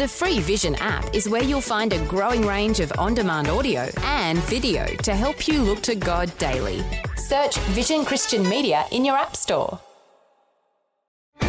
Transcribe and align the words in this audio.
The 0.00 0.08
free 0.08 0.40
Vision 0.40 0.76
app 0.76 1.14
is 1.14 1.28
where 1.28 1.42
you'll 1.42 1.60
find 1.60 1.92
a 1.92 2.02
growing 2.06 2.46
range 2.46 2.80
of 2.80 2.90
on 2.96 3.12
demand 3.12 3.48
audio 3.48 3.86
and 4.04 4.38
video 4.44 4.86
to 4.86 5.14
help 5.14 5.46
you 5.46 5.60
look 5.60 5.82
to 5.82 5.94
God 5.94 6.32
daily. 6.38 6.82
Search 7.18 7.58
Vision 7.76 8.06
Christian 8.06 8.48
Media 8.48 8.86
in 8.92 9.04
your 9.04 9.18
App 9.18 9.36
Store. 9.36 9.78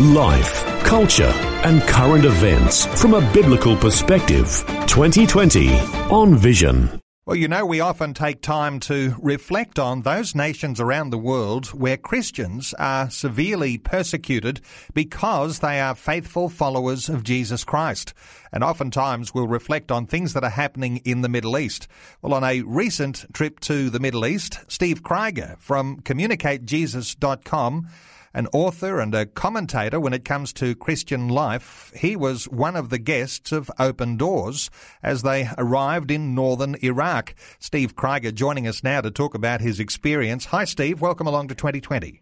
Life, 0.01 0.65
culture, 0.83 1.31
and 1.63 1.81
current 1.83 2.25
events 2.25 2.87
from 2.99 3.13
a 3.13 3.21
biblical 3.31 3.77
perspective. 3.77 4.65
2020 4.86 5.70
on 6.09 6.36
Vision. 6.36 7.02
Well, 7.23 7.36
you 7.36 7.47
know, 7.47 7.68
we 7.68 7.79
often 7.79 8.15
take 8.15 8.41
time 8.41 8.79
to 8.81 9.15
reflect 9.21 9.77
on 9.77 10.02
those 10.02 10.33
nations 10.33 10.79
around 10.81 11.11
the 11.11 11.20
world 11.20 11.68
where 11.68 11.95
Christians 11.95 12.73
are 12.79 13.11
severely 13.11 13.77
persecuted 13.77 14.59
because 14.93 15.59
they 15.59 15.79
are 15.79 15.93
faithful 15.93 16.49
followers 16.49 17.09
of 17.09 17.23
Jesus 17.23 17.63
Christ. 17.63 18.15
And 18.52 18.63
oftentimes 18.63 19.33
we'll 19.33 19.47
reflect 19.47 19.91
on 19.91 20.05
things 20.05 20.34
that 20.34 20.44
are 20.44 20.49
happening 20.49 20.98
in 20.98 21.21
the 21.21 21.30
Middle 21.30 21.57
East. 21.57 21.88
Well, 22.21 22.34
on 22.34 22.44
a 22.44 22.62
recent 22.62 23.26
trip 23.34 23.59
to 23.62 23.89
the 23.89 23.99
Middle 23.99 24.26
East, 24.26 24.59
Steve 24.67 25.03
Kryger 25.03 25.57
from 25.59 26.02
CommunicateJesus.com 26.02 27.88
an 28.34 28.48
author 28.53 28.99
and 28.99 29.13
a 29.13 29.26
commentator 29.26 29.99
when 29.99 30.13
it 30.13 30.26
comes 30.26 30.53
to 30.53 30.76
Christian 30.76 31.27
life. 31.27 31.91
He 31.95 32.16
was 32.16 32.48
one 32.48 32.76
of 32.76 32.90
the 32.90 32.98
guests 32.98 33.52
of 33.52 33.70
Open 33.79 34.17
Doors 34.17 34.70
as 35.04 35.21
they 35.21 35.49
arrived 35.57 36.12
in 36.12 36.34
northern 36.34 36.76
Iraq. 36.81 37.35
Steve 37.59 37.95
Kryger 37.95 38.34
joining 38.34 38.68
us 38.68 38.84
now 38.84 39.02
to 39.02 39.12
talk 39.12 39.35
about 39.35 39.62
his 39.62 39.79
experience. 39.79 40.45
Hi, 40.45 40.65
Steve. 40.65 41.02
Welcome 41.02 41.27
along 41.27 41.49
to 41.49 41.55
2020. 41.55 42.21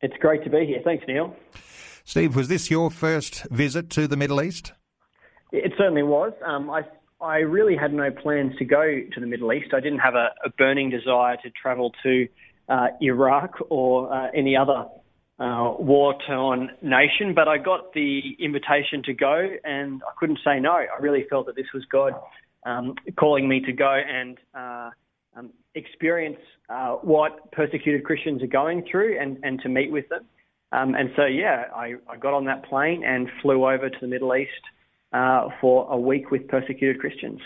It's 0.00 0.16
great 0.20 0.44
to 0.44 0.50
be 0.50 0.64
here. 0.64 0.80
Thanks, 0.84 1.04
Neil. 1.08 1.34
Steve, 2.04 2.36
was 2.36 2.48
this 2.48 2.70
your 2.70 2.90
first 2.90 3.44
visit 3.50 3.90
to 3.90 4.06
the 4.06 4.16
Middle 4.16 4.40
East? 4.40 4.72
It 5.52 5.72
certainly 5.78 6.02
was. 6.02 6.32
Um, 6.44 6.70
I 6.70 6.82
I 7.20 7.38
really 7.38 7.76
had 7.76 7.92
no 7.92 8.10
plans 8.10 8.56
to 8.58 8.64
go 8.64 9.00
to 9.12 9.20
the 9.20 9.26
Middle 9.26 9.52
East. 9.52 9.74
I 9.74 9.80
didn't 9.80 9.98
have 9.98 10.14
a, 10.14 10.28
a 10.44 10.50
burning 10.50 10.88
desire 10.90 11.36
to 11.42 11.50
travel 11.50 11.92
to 12.04 12.28
uh, 12.68 12.88
Iraq 13.00 13.54
or 13.70 14.12
uh, 14.12 14.28
any 14.34 14.56
other 14.56 14.86
uh, 15.40 15.72
war-torn 15.78 16.70
nation. 16.80 17.34
But 17.34 17.48
I 17.48 17.58
got 17.58 17.92
the 17.92 18.36
invitation 18.38 19.02
to 19.04 19.14
go, 19.14 19.48
and 19.64 20.02
I 20.02 20.12
couldn't 20.18 20.38
say 20.44 20.60
no. 20.60 20.72
I 20.72 21.00
really 21.00 21.26
felt 21.28 21.46
that 21.46 21.56
this 21.56 21.66
was 21.74 21.84
God 21.90 22.12
um, 22.66 22.94
calling 23.18 23.48
me 23.48 23.60
to 23.60 23.72
go 23.72 23.92
and 23.92 24.38
uh, 24.54 24.90
um, 25.36 25.50
experience 25.74 26.40
uh, 26.68 26.94
what 26.96 27.50
persecuted 27.50 28.04
Christians 28.04 28.42
are 28.42 28.48
going 28.48 28.84
through, 28.88 29.18
and, 29.20 29.38
and 29.42 29.60
to 29.62 29.68
meet 29.68 29.90
with 29.90 30.08
them. 30.08 30.24
Um, 30.70 30.94
and 30.94 31.10
so, 31.16 31.24
yeah, 31.24 31.64
I, 31.74 31.94
I, 32.08 32.18
got 32.18 32.34
on 32.34 32.44
that 32.44 32.64
plane 32.66 33.02
and 33.02 33.28
flew 33.40 33.66
over 33.66 33.88
to 33.88 33.96
the 34.02 34.06
Middle 34.06 34.36
East 34.36 34.50
uh, 35.12 35.48
for 35.60 35.90
a 35.90 35.98
week 35.98 36.30
with 36.30 36.48
persecuted 36.48 37.00
Christians. 37.00 37.40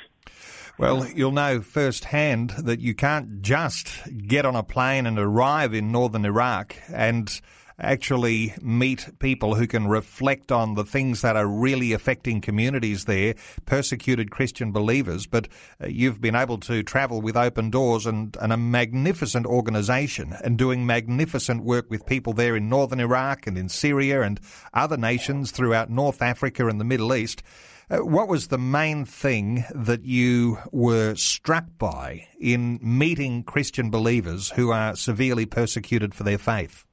Well, 0.79 1.07
you'll 1.07 1.33
know 1.33 1.61
firsthand 1.61 2.51
that 2.51 2.81
you 2.81 2.95
can't 2.95 3.43
just 3.43 3.89
get 4.27 4.47
on 4.47 4.57
a 4.57 4.63
plane 4.63 5.07
and 5.07 5.19
arrive 5.19 5.75
in 5.75 5.93
northern 5.93 6.25
Iraq 6.25 6.77
and 6.93 7.41
actually 7.83 8.55
meet 8.63 9.19
people 9.19 9.57
who 9.57 9.67
can 9.67 9.89
reflect 9.89 10.53
on 10.53 10.75
the 10.75 10.85
things 10.85 11.21
that 11.21 11.37
are 11.37 11.47
really 11.47 11.93
affecting 11.93 12.41
communities 12.41 13.05
there, 13.05 13.35
persecuted 13.67 14.31
Christian 14.31 14.73
believers. 14.73 15.27
But 15.27 15.49
uh, 15.83 15.89
you've 15.89 16.21
been 16.21 16.37
able 16.37 16.59
to 16.59 16.83
travel 16.83 17.21
with 17.21 17.37
Open 17.37 17.71
Doors 17.71 18.07
and, 18.07 18.37
and 18.41 18.53
a 18.53 18.57
magnificent 18.57 19.47
organisation 19.47 20.35
and 20.45 20.57
doing 20.57 20.87
magnificent 20.87 21.65
work 21.65 21.91
with 21.91 22.07
people 22.07 22.33
there 22.33 22.57
in 22.57 22.69
northern 22.69 23.01
Iraq 23.01 23.47
and 23.47 23.59
in 23.59 23.69
Syria 23.69 24.23
and 24.23 24.41
other 24.73 24.97
nations 24.97 25.51
throughout 25.51 25.91
North 25.91 26.23
Africa 26.23 26.69
and 26.69 26.81
the 26.81 26.85
Middle 26.85 27.15
East. 27.15 27.43
Uh, 27.91 27.99
what 27.99 28.29
was 28.29 28.47
the 28.49 28.59
main 28.59 29.05
thing 29.05 29.65
that 29.75 30.05
you 30.05 30.57
were 30.71 31.15
struck 31.17 31.67
by 31.79 32.27
in 32.41 32.79
meeting 32.81 33.43
Christian 33.43 33.91
believers 33.91 34.51
who 34.51 34.71
are 34.71 34.97
severely 34.97 35.45
persecuted 35.45 36.15
for 36.15 36.23
their 36.23 36.39
faith? 36.39 36.87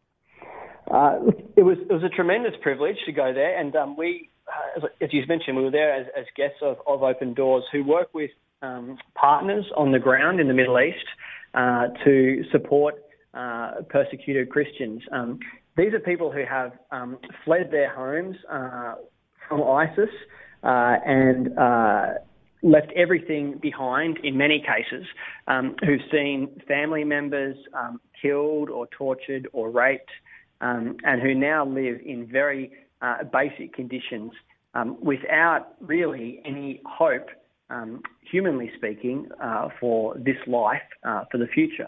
Uh, 0.89 1.19
it 1.55 1.63
was 1.63 1.77
it 1.89 1.93
was 1.93 2.03
a 2.03 2.09
tremendous 2.09 2.53
privilege 2.61 2.97
to 3.05 3.11
go 3.11 3.33
there, 3.33 3.59
and 3.59 3.75
um, 3.75 3.95
we, 3.95 4.29
uh, 4.47 4.87
as 5.01 5.09
you 5.11 5.23
mentioned, 5.27 5.55
we 5.55 5.63
were 5.63 5.71
there 5.71 5.93
as, 5.93 6.07
as 6.17 6.25
guests 6.35 6.57
of, 6.61 6.77
of 6.87 7.03
Open 7.03 7.33
Doors, 7.33 7.63
who 7.71 7.83
work 7.83 8.09
with 8.13 8.31
um, 8.61 8.97
partners 9.13 9.65
on 9.77 9.91
the 9.91 9.99
ground 9.99 10.39
in 10.39 10.47
the 10.47 10.53
Middle 10.53 10.79
East 10.79 11.05
uh, 11.53 11.87
to 12.03 12.43
support 12.51 12.95
uh, 13.33 13.81
persecuted 13.89 14.49
Christians. 14.49 15.03
Um, 15.11 15.39
these 15.77 15.93
are 15.93 15.99
people 15.99 16.31
who 16.31 16.43
have 16.49 16.73
um, 16.91 17.19
fled 17.45 17.69
their 17.71 17.93
homes 17.93 18.35
uh, 18.51 18.95
from 19.47 19.63
ISIS 19.63 20.09
and 20.63 21.49
left 22.61 22.91
everything 22.95 23.57
behind 23.61 24.17
in 24.23 24.37
many 24.37 24.59
cases, 24.59 25.05
um, 25.47 25.75
who've 25.85 26.01
seen 26.11 26.59
family 26.67 27.03
members 27.03 27.55
um, 27.73 28.01
killed 28.21 28.69
or 28.69 28.87
tortured 28.87 29.47
or 29.53 29.69
raped 29.69 30.09
um, 30.61 30.97
and 31.03 31.21
who 31.21 31.33
now 31.35 31.65
live 31.65 31.99
in 32.05 32.27
very 32.27 32.71
uh, 33.01 33.23
basic 33.31 33.73
conditions 33.73 34.31
um, 34.73 34.97
without 35.01 35.75
really 35.81 36.41
any 36.45 36.81
hope, 36.85 37.27
um, 37.69 38.01
humanly 38.29 38.71
speaking, 38.75 39.27
uh, 39.41 39.69
for 39.79 40.15
this 40.15 40.37
life, 40.47 40.81
uh, 41.03 41.23
for 41.31 41.37
the 41.37 41.47
future. 41.47 41.87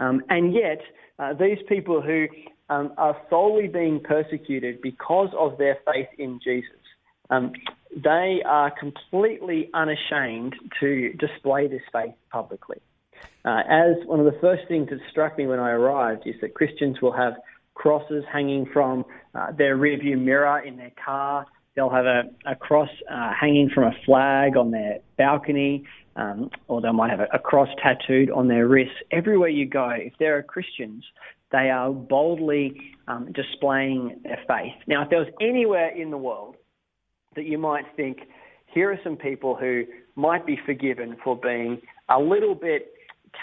Um, 0.00 0.22
and 0.28 0.52
yet, 0.54 0.80
uh, 1.18 1.32
these 1.34 1.58
people 1.68 2.02
who 2.02 2.26
um, 2.68 2.92
are 2.98 3.16
solely 3.30 3.68
being 3.68 4.00
persecuted 4.00 4.82
because 4.82 5.28
of 5.38 5.56
their 5.58 5.78
faith 5.86 6.08
in 6.18 6.40
Jesus, 6.42 6.70
um, 7.30 7.52
they 7.94 8.42
are 8.46 8.70
completely 8.78 9.70
unashamed 9.72 10.54
to 10.80 11.12
display 11.14 11.66
this 11.66 11.82
faith 11.92 12.14
publicly. 12.30 12.78
Uh, 13.44 13.62
as 13.68 13.96
one 14.06 14.20
of 14.20 14.26
the 14.26 14.38
first 14.40 14.62
things 14.68 14.90
that 14.90 14.98
struck 15.10 15.38
me 15.38 15.46
when 15.46 15.60
I 15.60 15.70
arrived 15.70 16.26
is 16.26 16.34
that 16.40 16.54
Christians 16.54 17.00
will 17.00 17.12
have 17.12 17.34
crosses 17.76 18.24
hanging 18.32 18.66
from 18.72 19.04
uh, 19.34 19.52
their 19.52 19.76
rearview 19.76 20.18
mirror 20.18 20.58
in 20.60 20.76
their 20.76 20.92
car. 21.02 21.46
They'll 21.74 21.90
have 21.90 22.06
a, 22.06 22.22
a 22.46 22.56
cross 22.56 22.88
uh, 23.08 23.32
hanging 23.38 23.68
from 23.72 23.84
a 23.84 23.92
flag 24.06 24.56
on 24.56 24.70
their 24.70 24.98
balcony, 25.18 25.84
um, 26.16 26.50
or 26.68 26.80
they 26.80 26.90
might 26.90 27.10
have 27.10 27.20
a, 27.20 27.28
a 27.34 27.38
cross 27.38 27.68
tattooed 27.82 28.30
on 28.30 28.48
their 28.48 28.66
wrists. 28.66 28.94
Everywhere 29.12 29.50
you 29.50 29.68
go, 29.68 29.90
if 29.90 30.14
there 30.18 30.38
are 30.38 30.42
Christians, 30.42 31.04
they 31.52 31.68
are 31.70 31.92
boldly 31.92 32.80
um, 33.08 33.30
displaying 33.32 34.20
their 34.24 34.38
faith. 34.48 34.74
Now, 34.88 35.02
if 35.02 35.10
there 35.10 35.18
was 35.18 35.28
anywhere 35.40 35.90
in 35.90 36.10
the 36.10 36.18
world 36.18 36.56
that 37.36 37.44
you 37.44 37.58
might 37.58 37.84
think, 37.94 38.20
here 38.72 38.90
are 38.90 38.98
some 39.04 39.16
people 39.16 39.54
who 39.54 39.84
might 40.16 40.46
be 40.46 40.58
forgiven 40.64 41.16
for 41.22 41.36
being 41.36 41.82
a 42.08 42.18
little 42.18 42.54
bit 42.54 42.94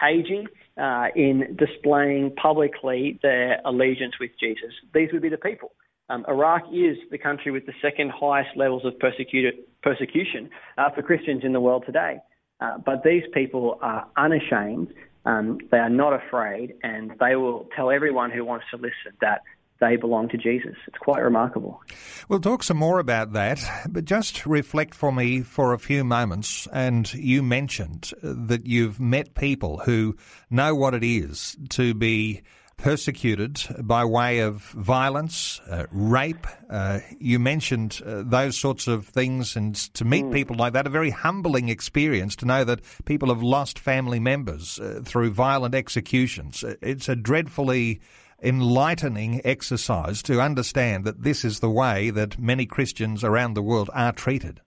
cagey 0.01 0.47
uh, 0.77 1.07
in 1.15 1.57
displaying 1.57 2.33
publicly 2.35 3.19
their 3.21 3.61
allegiance 3.65 4.13
with 4.19 4.31
Jesus. 4.39 4.73
These 4.93 5.09
would 5.13 5.21
be 5.21 5.29
the 5.29 5.37
people. 5.37 5.71
Um, 6.09 6.25
Iraq 6.27 6.63
is 6.73 6.97
the 7.11 7.17
country 7.17 7.51
with 7.51 7.65
the 7.65 7.73
second 7.81 8.11
highest 8.11 8.57
levels 8.57 8.83
of 8.85 8.93
persecution 8.99 10.49
uh, 10.77 10.89
for 10.93 11.01
Christians 11.01 11.43
in 11.43 11.53
the 11.53 11.61
world 11.61 11.83
today. 11.85 12.17
Uh, 12.59 12.77
but 12.85 13.03
these 13.03 13.23
people 13.33 13.79
are 13.81 14.07
unashamed, 14.17 14.93
um, 15.25 15.57
they 15.71 15.77
are 15.77 15.89
not 15.89 16.13
afraid, 16.13 16.73
and 16.83 17.11
they 17.19 17.35
will 17.35 17.67
tell 17.75 17.89
everyone 17.89 18.31
who 18.31 18.43
wants 18.43 18.65
to 18.71 18.77
listen 18.77 19.13
that 19.21 19.41
they 19.83 19.97
belong 19.97 20.29
to 20.29 20.37
Jesus. 20.37 20.75
It's 20.87 20.97
quite 20.97 21.21
remarkable. 21.21 21.81
We'll 22.29 22.39
talk 22.39 22.63
some 22.63 22.77
more 22.77 22.99
about 22.99 23.33
that, 23.33 23.59
but 23.89 24.05
just 24.05 24.45
reflect 24.45 24.95
for 24.95 25.11
me 25.11 25.41
for 25.41 25.73
a 25.73 25.79
few 25.79 26.03
moments. 26.03 26.67
And 26.71 27.13
you 27.13 27.43
mentioned 27.43 28.13
that 28.21 28.65
you've 28.65 28.99
met 28.99 29.35
people 29.35 29.79
who 29.79 30.15
know 30.49 30.73
what 30.73 30.93
it 30.93 31.03
is 31.03 31.57
to 31.69 31.93
be 31.93 32.43
persecuted 32.77 33.61
by 33.79 34.03
way 34.03 34.39
of 34.39 34.61
violence, 34.71 35.61
uh, 35.69 35.85
rape. 35.91 36.47
Uh, 36.69 36.99
you 37.19 37.39
mentioned 37.39 38.01
uh, 38.05 38.23
those 38.25 38.57
sorts 38.57 38.87
of 38.87 39.05
things, 39.07 39.55
and 39.55 39.75
to 39.93 40.05
meet 40.05 40.25
mm. 40.25 40.33
people 40.33 40.55
like 40.55 40.73
that, 40.73 40.87
a 40.87 40.89
very 40.89 41.09
humbling 41.09 41.69
experience 41.69 42.35
to 42.37 42.45
know 42.45 42.63
that 42.63 42.81
people 43.05 43.29
have 43.29 43.43
lost 43.43 43.79
family 43.79 44.19
members 44.19 44.79
uh, 44.79 45.01
through 45.05 45.31
violent 45.31 45.75
executions. 45.75 46.63
It's 46.81 47.07
a 47.07 47.15
dreadfully 47.15 48.01
enlightening 48.43 49.41
exercise 49.45 50.21
to 50.23 50.41
understand 50.41 51.05
that 51.05 51.23
this 51.23 51.45
is 51.45 51.59
the 51.59 51.69
way 51.69 52.09
that 52.09 52.37
many 52.37 52.65
Christians 52.65 53.23
around 53.23 53.53
the 53.53 53.61
world 53.61 53.89
are 53.93 54.11
treated. 54.11 54.61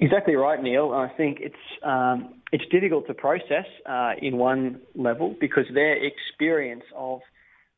Exactly 0.00 0.34
right, 0.34 0.62
Neil. 0.62 0.92
I 0.92 1.08
think 1.16 1.38
it's 1.40 1.56
um, 1.82 2.34
it's 2.52 2.64
difficult 2.70 3.06
to 3.06 3.14
process 3.14 3.64
uh, 3.86 4.12
in 4.20 4.36
one 4.36 4.80
level 4.94 5.34
because 5.40 5.64
their 5.72 5.96
experience 5.96 6.84
of 6.94 7.20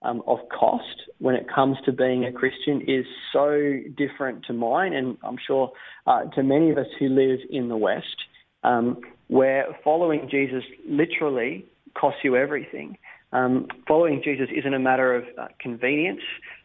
um, 0.02 0.22
of 0.26 0.38
cost 0.48 1.02
when 1.18 1.34
it 1.34 1.46
comes 1.52 1.76
to 1.84 1.92
being 1.92 2.24
a 2.24 2.32
Christian 2.32 2.82
is 2.82 3.06
so 3.32 3.78
different 3.96 4.44
to 4.46 4.52
mine, 4.52 4.92
and 4.92 5.16
I'm 5.22 5.38
sure 5.46 5.72
uh, 6.06 6.24
to 6.34 6.42
many 6.42 6.70
of 6.70 6.78
us 6.78 6.88
who 6.98 7.08
live 7.08 7.38
in 7.48 7.68
the 7.68 7.76
West, 7.76 8.16
um, 8.64 9.00
where 9.28 9.66
following 9.84 10.28
Jesus 10.30 10.64
literally 10.88 11.64
costs 11.94 12.20
you 12.24 12.36
everything. 12.36 12.98
Um, 13.32 13.66
following 13.86 14.22
Jesus 14.22 14.48
isn't 14.56 14.74
a 14.74 14.78
matter 14.78 15.14
of 15.14 15.24
uh, 15.38 15.48
convenience. 15.60 16.22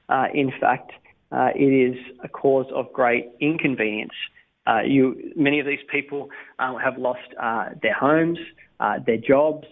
Uh, 0.10 0.26
in 0.34 0.52
fact, 0.60 0.92
uh, 1.32 1.50
it 1.56 1.64
is 1.64 1.96
a 2.24 2.28
cause 2.28 2.68
of 2.74 2.92
great 2.94 3.30
inconvenience. 3.40 4.14
Uh, 4.68 4.82
you, 4.82 5.32
many 5.36 5.60
of 5.60 5.66
these 5.66 5.80
people 5.90 6.30
uh, 6.60 6.76
have 6.78 6.98
lost 6.98 7.20
uh, 7.42 7.70
their 7.82 7.94
homes, 7.94 8.38
uh, 8.80 9.00
their 9.06 9.18
jobs, 9.18 9.66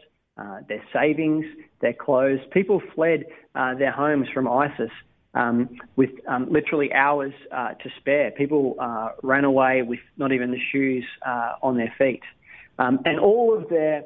their 0.68 0.84
savings, 0.94 1.46
their 1.82 1.94
clothes. 1.94 2.40
People 2.52 2.82
fled 2.96 3.26
their 3.54 3.92
homes 3.92 4.28
from 4.34 4.48
ISIS 4.48 4.90
um, 5.34 5.70
with 5.98 6.12
um, 6.28 6.48
literally 6.50 6.94
hours 6.94 7.34
to 7.52 7.90
spare. 8.00 8.32
People 8.32 8.76
ran 9.22 9.44
away 9.44 9.82
with 9.82 10.00
not 10.18 10.32
even 10.32 10.52
the 10.52 10.60
shoes 10.72 11.06
on 11.62 11.76
their 11.76 11.94
feet. 11.98 12.24
Um, 12.80 13.00
and 13.04 13.20
all 13.20 13.56
of 13.58 13.68
their 13.68 14.04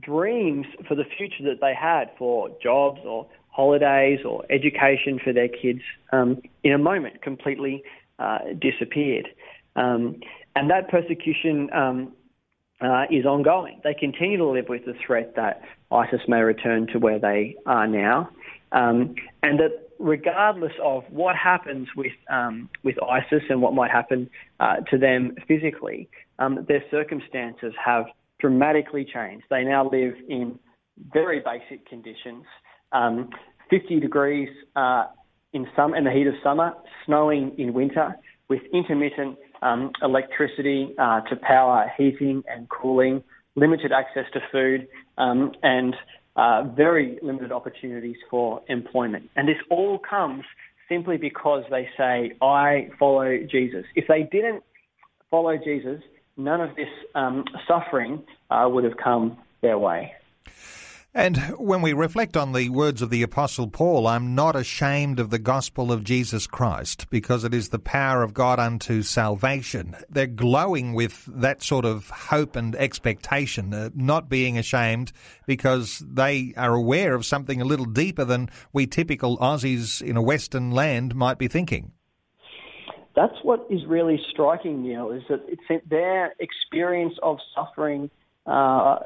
dreams 0.00 0.66
for 0.88 0.94
the 0.94 1.04
future 1.16 1.44
that 1.44 1.60
they 1.60 1.74
had 1.74 2.10
for 2.18 2.50
jobs 2.62 3.00
or 3.04 3.26
holidays 3.48 4.20
or 4.24 4.44
education 4.50 5.20
for 5.22 5.32
their 5.32 5.48
kids 5.48 5.80
um, 6.12 6.42
in 6.64 6.72
a 6.72 6.78
moment 6.78 7.22
completely 7.22 7.82
uh, 8.18 8.38
disappeared. 8.60 9.28
Um, 9.76 10.20
and 10.56 10.70
that 10.70 10.88
persecution 10.88 11.68
um, 11.72 12.12
uh, 12.80 13.04
is 13.10 13.24
ongoing. 13.24 13.80
They 13.84 13.94
continue 13.94 14.38
to 14.38 14.46
live 14.46 14.66
with 14.68 14.84
the 14.84 14.94
threat 15.06 15.34
that 15.36 15.62
ISIS 15.90 16.20
may 16.28 16.40
return 16.40 16.86
to 16.92 16.98
where 16.98 17.18
they 17.18 17.56
are 17.66 17.86
now, 17.86 18.30
um, 18.72 19.14
and 19.42 19.60
that 19.60 19.84
regardless 19.98 20.72
of 20.82 21.04
what 21.08 21.36
happens 21.36 21.88
with 21.96 22.12
um, 22.28 22.68
with 22.82 22.96
ISIS 23.02 23.42
and 23.48 23.62
what 23.62 23.74
might 23.74 23.90
happen 23.90 24.28
uh, 24.60 24.76
to 24.90 24.98
them 24.98 25.36
physically, 25.46 26.08
um, 26.38 26.64
their 26.68 26.84
circumstances 26.90 27.72
have 27.82 28.06
dramatically 28.44 29.06
changed. 29.10 29.46
They 29.48 29.64
now 29.64 29.84
live 29.84 30.12
in 30.28 30.58
very 31.14 31.40
basic 31.40 31.88
conditions, 31.88 32.44
um, 32.92 33.30
50 33.70 34.00
degrees 34.00 34.50
uh, 34.76 35.06
in 35.54 35.66
some 35.74 35.94
in 35.94 36.04
the 36.04 36.10
heat 36.10 36.26
of 36.26 36.34
summer, 36.42 36.74
snowing 37.06 37.54
in 37.56 37.72
winter, 37.72 38.14
with 38.50 38.60
intermittent 38.74 39.38
um, 39.62 39.92
electricity 40.02 40.94
uh, 40.98 41.22
to 41.22 41.36
power 41.36 41.90
heating 41.96 42.42
and 42.46 42.68
cooling, 42.68 43.22
limited 43.56 43.92
access 43.92 44.26
to 44.34 44.40
food, 44.52 44.86
um, 45.16 45.52
and 45.62 45.96
uh, 46.36 46.64
very 46.76 47.18
limited 47.22 47.50
opportunities 47.50 48.16
for 48.30 48.60
employment. 48.68 49.30
And 49.36 49.48
this 49.48 49.56
all 49.70 49.98
comes 49.98 50.44
simply 50.86 51.16
because 51.16 51.64
they 51.70 51.88
say, 51.96 52.32
I 52.42 52.90
follow 52.98 53.38
Jesus. 53.50 53.86
If 53.94 54.04
they 54.06 54.28
didn't 54.30 54.62
follow 55.30 55.56
Jesus, 55.56 56.02
none 56.36 56.60
of 56.60 56.74
this 56.76 56.88
um, 57.14 57.44
suffering 57.66 58.22
uh, 58.50 58.68
would 58.70 58.84
have 58.84 58.96
come 58.96 59.38
their 59.62 59.78
way. 59.78 60.12
And 61.16 61.36
when 61.58 61.80
we 61.80 61.92
reflect 61.92 62.36
on 62.36 62.52
the 62.52 62.70
words 62.70 63.00
of 63.00 63.08
the 63.08 63.22
Apostle 63.22 63.68
Paul, 63.68 64.08
I'm 64.08 64.34
not 64.34 64.56
ashamed 64.56 65.20
of 65.20 65.30
the 65.30 65.38
gospel 65.38 65.92
of 65.92 66.02
Jesus 66.02 66.48
Christ 66.48 67.08
because 67.08 67.44
it 67.44 67.54
is 67.54 67.68
the 67.68 67.78
power 67.78 68.24
of 68.24 68.34
God 68.34 68.58
unto 68.58 69.02
salvation. 69.02 69.94
They're 70.10 70.26
glowing 70.26 70.92
with 70.92 71.24
that 71.26 71.62
sort 71.62 71.84
of 71.84 72.10
hope 72.10 72.56
and 72.56 72.74
expectation, 72.74 73.72
uh, 73.72 73.90
not 73.94 74.28
being 74.28 74.58
ashamed 74.58 75.12
because 75.46 76.00
they 76.04 76.52
are 76.56 76.74
aware 76.74 77.14
of 77.14 77.24
something 77.24 77.60
a 77.60 77.64
little 77.64 77.86
deeper 77.86 78.24
than 78.24 78.50
we 78.72 78.88
typical 78.88 79.38
Aussies 79.38 80.02
in 80.02 80.16
a 80.16 80.22
Western 80.22 80.72
land 80.72 81.14
might 81.14 81.38
be 81.38 81.46
thinking. 81.46 81.92
That's 83.14 83.34
what 83.42 83.66
is 83.70 83.80
really 83.86 84.20
striking, 84.30 84.82
Neil, 84.82 85.10
is 85.12 85.22
that 85.28 85.40
it's 85.48 85.84
their 85.88 86.34
experience 86.40 87.14
of 87.22 87.38
suffering. 87.54 88.10
Uh, 88.46 88.98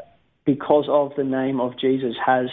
because 0.49 0.87
of 0.89 1.13
the 1.15 1.25
name 1.25 1.61
of 1.61 1.79
Jesus, 1.79 2.15
has 2.25 2.47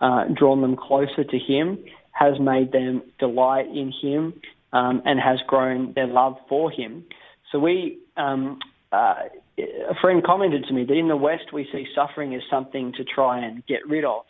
uh, 0.00 0.24
drawn 0.38 0.62
them 0.62 0.76
closer 0.76 1.24
to 1.24 1.38
Him, 1.38 1.78
has 2.12 2.38
made 2.38 2.70
them 2.70 3.02
delight 3.18 3.66
in 3.66 3.92
Him, 4.00 4.34
um, 4.72 5.02
and 5.04 5.18
has 5.18 5.40
grown 5.48 5.92
their 5.94 6.06
love 6.06 6.36
for 6.48 6.70
Him. 6.70 7.04
So 7.50 7.58
we, 7.58 7.98
um, 8.16 8.60
uh, 8.92 9.14
a 9.58 9.94
friend 10.00 10.22
commented 10.24 10.64
to 10.68 10.72
me 10.72 10.84
that 10.84 10.94
in 10.94 11.08
the 11.08 11.16
West 11.16 11.52
we 11.52 11.68
see 11.72 11.86
suffering 11.92 12.36
as 12.36 12.42
something 12.48 12.92
to 12.96 13.04
try 13.04 13.44
and 13.44 13.66
get 13.66 13.80
rid 13.88 14.04
of, 14.04 14.22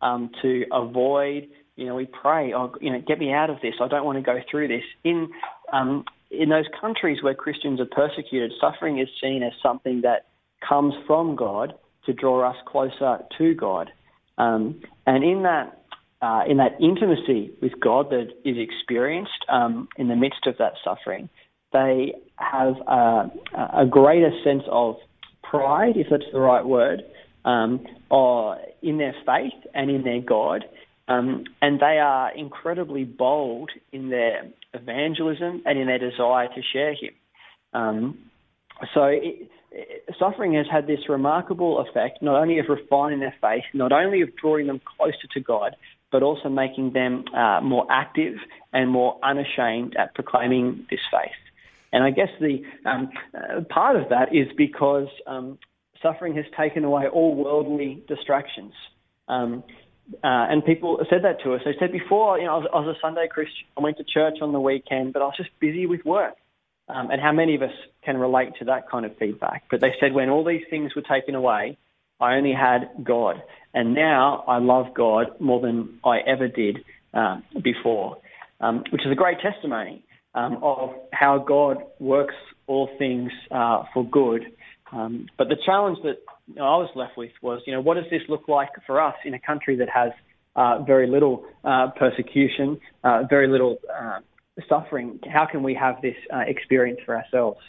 um, 0.00 0.30
to 0.42 0.64
avoid. 0.72 1.48
You 1.74 1.86
know, 1.86 1.96
we 1.96 2.06
pray, 2.06 2.54
oh, 2.54 2.72
you 2.80 2.92
know, 2.92 3.02
get 3.04 3.18
me 3.18 3.32
out 3.32 3.50
of 3.50 3.56
this. 3.60 3.74
I 3.82 3.88
don't 3.88 4.04
want 4.04 4.18
to 4.18 4.22
go 4.22 4.38
through 4.48 4.68
this. 4.68 4.84
In 5.02 5.30
um, 5.72 6.04
in 6.30 6.48
those 6.48 6.66
countries 6.80 7.22
where 7.22 7.34
Christians 7.34 7.80
are 7.80 7.86
persecuted, 7.86 8.52
suffering 8.60 8.98
is 8.98 9.08
seen 9.20 9.42
as 9.42 9.52
something 9.62 10.02
that 10.02 10.26
comes 10.66 10.94
from 11.06 11.36
God 11.36 11.74
to 12.06 12.12
draw 12.12 12.48
us 12.48 12.56
closer 12.66 13.18
to 13.38 13.54
God. 13.54 13.90
Um, 14.36 14.80
and 15.06 15.24
in 15.24 15.42
that, 15.42 15.82
uh, 16.20 16.42
in 16.48 16.56
that 16.58 16.80
intimacy 16.80 17.52
with 17.62 17.78
God 17.80 18.10
that 18.10 18.28
is 18.44 18.56
experienced 18.58 19.44
um, 19.48 19.88
in 19.96 20.08
the 20.08 20.16
midst 20.16 20.46
of 20.46 20.56
that 20.58 20.74
suffering, 20.84 21.28
they 21.72 22.14
have 22.36 22.74
a, 22.86 23.30
a 23.74 23.86
greater 23.86 24.30
sense 24.44 24.62
of 24.70 24.96
pride, 25.42 25.96
if 25.96 26.08
that's 26.10 26.24
the 26.32 26.40
right 26.40 26.64
word, 26.64 27.02
um, 27.44 27.86
or 28.10 28.58
in 28.82 28.98
their 28.98 29.14
faith 29.26 29.52
and 29.74 29.90
in 29.90 30.02
their 30.02 30.20
God. 30.20 30.64
Um, 31.08 31.44
and 31.62 31.80
they 31.80 31.98
are 31.98 32.36
incredibly 32.36 33.04
bold 33.04 33.70
in 33.92 34.10
their 34.10 34.48
evangelism 34.74 35.62
and 35.64 35.78
in 35.78 35.86
their 35.86 35.98
desire 35.98 36.48
to 36.48 36.62
share 36.72 36.92
Him. 36.92 37.14
Um, 37.72 38.18
so 38.94 39.04
it, 39.04 39.50
suffering 40.18 40.54
has 40.54 40.66
had 40.70 40.86
this 40.86 41.08
remarkable 41.08 41.80
effect, 41.80 42.22
not 42.22 42.40
only 42.40 42.58
of 42.58 42.66
refining 42.68 43.20
their 43.20 43.34
faith, 43.40 43.64
not 43.74 43.92
only 43.92 44.20
of 44.22 44.36
drawing 44.36 44.66
them 44.66 44.80
closer 44.96 45.26
to 45.32 45.40
God, 45.40 45.76
but 46.10 46.22
also 46.22 46.48
making 46.48 46.92
them 46.92 47.24
uh, 47.34 47.60
more 47.62 47.86
active 47.90 48.34
and 48.72 48.90
more 48.90 49.18
unashamed 49.22 49.96
at 49.96 50.14
proclaiming 50.14 50.86
this 50.90 51.00
faith. 51.10 51.30
And 51.92 52.04
I 52.04 52.10
guess 52.10 52.28
the 52.40 52.62
um, 52.84 53.10
uh, 53.34 53.60
part 53.62 53.96
of 53.96 54.10
that 54.10 54.34
is 54.34 54.48
because 54.56 55.08
um, 55.26 55.58
suffering 56.02 56.34
has 56.36 56.44
taken 56.56 56.84
away 56.84 57.06
all 57.08 57.34
worldly 57.34 58.02
distractions. 58.08 58.72
Um, 59.26 59.64
uh, 60.24 60.48
and 60.50 60.64
people 60.64 60.98
said 61.10 61.24
that 61.24 61.42
to 61.44 61.54
us. 61.54 61.60
They 61.64 61.74
said 61.78 61.92
before, 61.92 62.38
you 62.38 62.46
know, 62.46 62.54
I 62.54 62.58
was, 62.58 62.66
I 62.74 62.80
was 62.80 62.96
a 62.96 63.00
Sunday 63.00 63.28
Christian. 63.30 63.66
I 63.76 63.82
went 63.82 63.98
to 63.98 64.04
church 64.04 64.38
on 64.40 64.52
the 64.52 64.60
weekend, 64.60 65.12
but 65.12 65.22
I 65.22 65.26
was 65.26 65.34
just 65.36 65.50
busy 65.60 65.86
with 65.86 66.04
work. 66.04 66.34
Um, 66.88 67.10
and 67.10 67.20
how 67.20 67.32
many 67.32 67.54
of 67.54 67.62
us 67.62 67.72
can 68.02 68.16
relate 68.16 68.52
to 68.60 68.64
that 68.66 68.90
kind 68.90 69.04
of 69.04 69.16
feedback? 69.18 69.64
But 69.70 69.80
they 69.80 69.92
said 70.00 70.14
when 70.14 70.30
all 70.30 70.44
these 70.44 70.62
things 70.70 70.94
were 70.96 71.02
taken 71.02 71.34
away, 71.34 71.76
I 72.20 72.34
only 72.34 72.54
had 72.54 73.04
God. 73.04 73.42
And 73.74 73.94
now 73.94 74.44
I 74.48 74.58
love 74.58 74.94
God 74.94 75.38
more 75.38 75.60
than 75.60 76.00
I 76.04 76.18
ever 76.26 76.48
did 76.48 76.78
um, 77.12 77.44
before, 77.62 78.18
um, 78.60 78.84
which 78.90 79.02
is 79.04 79.12
a 79.12 79.14
great 79.14 79.38
testimony 79.40 80.04
um, 80.34 80.58
of 80.62 80.90
how 81.12 81.38
God 81.38 81.78
works 82.00 82.34
all 82.66 82.88
things 82.98 83.30
uh, 83.50 83.82
for 83.92 84.08
good. 84.08 84.46
Um, 84.90 85.26
but 85.36 85.48
the 85.48 85.56
challenge 85.64 85.98
that 86.04 86.16
I 86.56 86.76
was 86.76 86.90
left 86.94 87.16
with 87.16 87.30
was, 87.42 87.60
you 87.66 87.72
know, 87.72 87.80
what 87.80 87.94
does 87.94 88.10
this 88.10 88.22
look 88.28 88.48
like 88.48 88.70
for 88.86 89.00
us 89.00 89.14
in 89.24 89.34
a 89.34 89.38
country 89.38 89.76
that 89.76 89.88
has 89.90 90.12
uh, 90.56 90.82
very 90.82 91.06
little 91.06 91.44
uh, 91.64 91.88
persecution, 91.96 92.80
uh, 93.04 93.22
very 93.28 93.48
little 93.48 93.78
uh, 93.94 94.18
suffering, 94.68 95.20
how 95.32 95.46
can 95.46 95.62
we 95.62 95.74
have 95.74 96.02
this 96.02 96.16
uh, 96.34 96.38
experience 96.46 97.00
for 97.06 97.16
ourselves? 97.16 97.60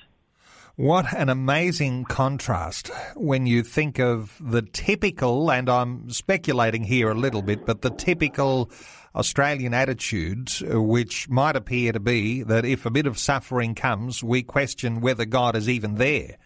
What 0.76 1.14
an 1.14 1.28
amazing 1.28 2.06
contrast 2.06 2.90
when 3.16 3.46
you 3.46 3.64
think 3.64 4.00
of 4.00 4.38
the 4.40 4.62
typical, 4.62 5.52
and 5.52 5.70
I'm 5.70 6.10
speculating 6.10 6.84
here 6.84 7.12
a 7.12 7.16
little 7.16 7.42
bit, 7.42 7.66
but 7.66 7.82
the 7.82 7.90
typical 7.90 8.72
Australian 9.14 9.74
attitude, 9.74 10.50
which 10.62 11.28
might 11.28 11.58
appear 11.58 11.92
to 11.92 12.00
be 12.00 12.44
that 12.44 12.64
if 12.64 12.86
a 12.86 12.92
bit 12.92 13.08
of 13.08 13.18
suffering 13.18 13.76
comes, 13.76 14.24
we 14.24 14.42
question 14.42 15.02
whether 15.02 15.26
God 15.26 15.58
is 15.58 15.68
even 15.68 15.96
there. 15.96 16.38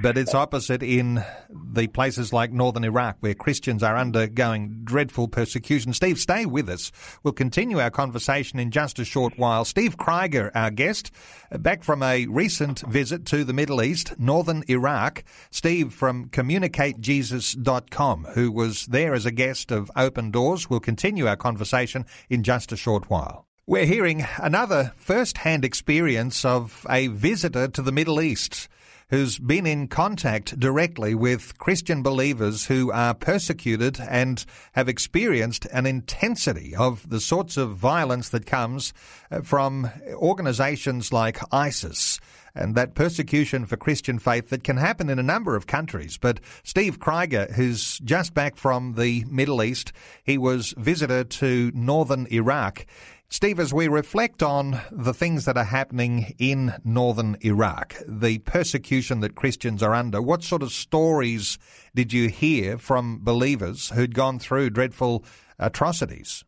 But 0.00 0.16
it's 0.16 0.34
opposite 0.34 0.82
in 0.82 1.24
the 1.50 1.86
places 1.88 2.32
like 2.32 2.52
northern 2.52 2.84
Iraq 2.84 3.16
where 3.20 3.34
Christians 3.34 3.82
are 3.82 3.96
undergoing 3.96 4.80
dreadful 4.84 5.28
persecution. 5.28 5.92
Steve, 5.92 6.18
stay 6.18 6.46
with 6.46 6.68
us. 6.68 6.90
We'll 7.22 7.34
continue 7.34 7.78
our 7.80 7.90
conversation 7.90 8.58
in 8.58 8.70
just 8.70 8.98
a 8.98 9.04
short 9.04 9.38
while. 9.38 9.64
Steve 9.64 9.96
Kryger, 9.96 10.50
our 10.54 10.70
guest, 10.70 11.10
back 11.50 11.84
from 11.84 12.02
a 12.02 12.26
recent 12.26 12.80
visit 12.80 13.24
to 13.26 13.44
the 13.44 13.52
Middle 13.52 13.82
East, 13.82 14.18
northern 14.18 14.64
Iraq. 14.68 15.24
Steve 15.50 15.92
from 15.92 16.28
CommunicateJesus.com, 16.30 18.24
who 18.34 18.50
was 18.50 18.86
there 18.86 19.14
as 19.14 19.26
a 19.26 19.30
guest 19.30 19.70
of 19.70 19.90
Open 19.96 20.30
Doors. 20.30 20.70
We'll 20.70 20.80
continue 20.80 21.26
our 21.26 21.36
conversation 21.36 22.06
in 22.30 22.42
just 22.42 22.72
a 22.72 22.76
short 22.76 23.10
while. 23.10 23.46
We're 23.68 23.86
hearing 23.86 24.24
another 24.38 24.92
first 24.96 25.38
hand 25.38 25.64
experience 25.64 26.44
of 26.44 26.86
a 26.88 27.08
visitor 27.08 27.66
to 27.68 27.82
the 27.82 27.90
Middle 27.90 28.20
East 28.20 28.68
who's 29.08 29.38
been 29.38 29.66
in 29.66 29.86
contact 29.86 30.58
directly 30.58 31.14
with 31.14 31.56
Christian 31.58 32.02
believers 32.02 32.66
who 32.66 32.90
are 32.90 33.14
persecuted 33.14 34.00
and 34.00 34.44
have 34.72 34.88
experienced 34.88 35.66
an 35.72 35.86
intensity 35.86 36.74
of 36.74 37.08
the 37.08 37.20
sorts 37.20 37.56
of 37.56 37.76
violence 37.76 38.28
that 38.30 38.46
comes 38.46 38.92
uh, 39.30 39.42
from 39.42 39.90
organizations 40.14 41.12
like 41.12 41.38
ISIS 41.52 42.20
and 42.56 42.74
that 42.74 42.94
persecution 42.94 43.66
for 43.66 43.76
Christian 43.76 44.18
faith 44.18 44.48
that 44.48 44.64
can 44.64 44.78
happen 44.78 45.10
in 45.10 45.18
a 45.18 45.22
number 45.22 45.54
of 45.54 45.66
countries. 45.66 46.16
But 46.16 46.40
Steve 46.64 46.98
Kryger, 46.98 47.52
who's 47.52 47.98
just 47.98 48.34
back 48.34 48.56
from 48.56 48.94
the 48.94 49.24
Middle 49.26 49.62
East, 49.62 49.92
he 50.24 50.38
was 50.38 50.74
visitor 50.78 51.22
to 51.22 51.70
northern 51.74 52.26
Iraq. 52.32 52.86
Steve, 53.28 53.58
as 53.58 53.74
we 53.74 53.88
reflect 53.88 54.40
on 54.40 54.80
the 54.92 55.12
things 55.12 55.46
that 55.46 55.56
are 55.56 55.64
happening 55.64 56.32
in 56.38 56.72
northern 56.84 57.36
Iraq, 57.40 57.96
the 58.06 58.38
persecution 58.38 59.18
that 59.18 59.34
Christians 59.34 59.82
are 59.82 59.94
under, 59.94 60.22
what 60.22 60.44
sort 60.44 60.62
of 60.62 60.70
stories 60.70 61.58
did 61.92 62.12
you 62.12 62.28
hear 62.28 62.78
from 62.78 63.18
believers 63.22 63.90
who'd 63.90 64.14
gone 64.14 64.38
through 64.38 64.70
dreadful 64.70 65.24
atrocities? 65.58 66.44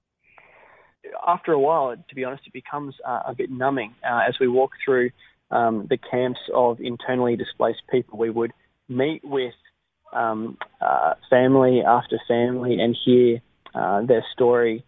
After 1.27 1.53
a 1.53 1.59
while, 1.59 1.97
to 1.97 2.15
be 2.15 2.25
honest, 2.25 2.47
it 2.47 2.53
becomes 2.53 2.95
uh, 3.05 3.23
a 3.27 3.35
bit 3.35 3.51
numbing. 3.51 3.95
Uh, 4.09 4.21
as 4.29 4.39
we 4.39 4.47
walk 4.47 4.71
through 4.85 5.11
um, 5.51 5.89
the 5.91 5.99
camps 5.99 6.41
of 6.55 6.81
internally 6.81 7.35
displaced 7.35 7.83
people, 7.91 8.19
we 8.21 8.31
would 8.31 8.53
meet 8.89 9.25
with 9.25 9.55
um, 10.13 10.57
uh, 10.81 11.15
family 11.29 11.83
after 11.83 12.21
family 12.29 12.79
and 12.79 12.97
hear 13.05 13.41
uh, 13.75 14.03
their 14.03 14.25
story 14.33 14.85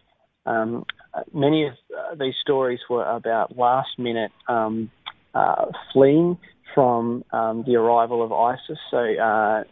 um, 0.47 0.85
many 1.33 1.67
of 1.67 1.73
uh, 1.97 2.15
these 2.15 2.35
stories 2.41 2.81
were 2.89 3.05
about 3.05 3.57
last 3.57 3.99
minute 3.99 4.33
um, 4.49 4.91
uh, 5.35 5.67
fleeing 5.93 6.39
from 6.75 7.25
um, 7.33 7.65
the 7.67 7.77
arrival 7.77 8.23
of 8.23 8.33
ISIS. 8.33 8.79
So, 8.91 8.99
uh, 8.99 9.65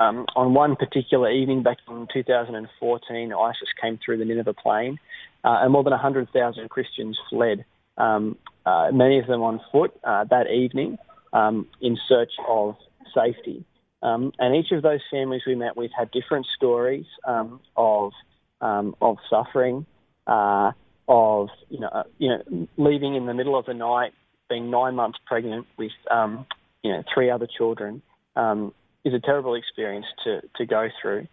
um, 0.00 0.26
on 0.34 0.54
one 0.54 0.76
particular 0.76 1.30
evening 1.30 1.62
back 1.62 1.78
in 1.88 2.06
2014, 2.12 3.32
ISIS 3.32 3.68
came 3.80 3.98
through 4.04 4.18
the 4.18 4.24
Nineveh 4.24 4.54
plain, 4.54 4.98
uh, 5.44 5.58
and 5.62 5.72
more 5.72 5.84
than 5.84 5.92
100,000 5.92 6.68
Christians 6.68 7.18
fled, 7.30 7.64
um, 7.96 8.36
uh, 8.66 8.90
many 8.92 9.18
of 9.18 9.26
them 9.26 9.42
on 9.42 9.60
foot 9.70 9.92
uh, 10.02 10.24
that 10.24 10.50
evening 10.50 10.98
um, 11.32 11.68
in 11.80 11.96
search 12.08 12.32
of 12.48 12.76
safety. 13.14 13.64
Um, 14.02 14.32
and 14.38 14.54
each 14.56 14.72
of 14.72 14.82
those 14.82 15.00
families 15.10 15.42
we 15.46 15.54
met 15.54 15.76
with 15.76 15.90
had 15.96 16.10
different 16.10 16.46
stories 16.54 17.06
of 17.24 18.12
of 18.60 19.16
suffering, 19.28 19.84
uh, 20.26 20.72
of 21.08 21.48
you 21.68 21.80
know, 21.80 21.88
uh, 21.88 22.02
you 22.18 22.28
know, 22.28 22.68
leaving 22.76 23.14
in 23.14 23.26
the 23.26 23.34
middle 23.34 23.58
of 23.58 23.66
the 23.66 23.74
night, 23.74 24.12
being 24.48 24.70
nine 24.70 24.94
months 24.94 25.18
pregnant 25.26 25.66
with 25.76 25.92
um, 26.10 26.46
you 26.82 26.92
know 26.92 27.02
three 27.12 27.30
other 27.30 27.46
children, 27.46 28.02
um, 28.36 28.72
is 29.04 29.12
a 29.14 29.20
terrible 29.20 29.54
experience 29.54 30.06
to 30.24 30.40
to 30.56 30.66
go 30.66 30.88
through. 31.00 31.26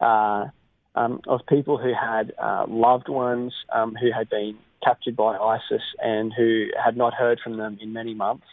Uh, 0.00 0.46
um, 0.94 1.20
of 1.28 1.40
people 1.48 1.78
who 1.78 1.92
had 1.94 2.32
uh, 2.42 2.64
loved 2.68 3.08
ones 3.08 3.52
um, 3.72 3.94
who 3.94 4.10
had 4.10 4.28
been 4.28 4.56
captured 4.82 5.16
by 5.16 5.36
ISIS 5.36 5.82
and 6.00 6.32
who 6.36 6.66
had 6.82 6.96
not 6.96 7.14
heard 7.14 7.38
from 7.42 7.56
them 7.56 7.78
in 7.80 7.92
many 7.92 8.14
months. 8.14 8.46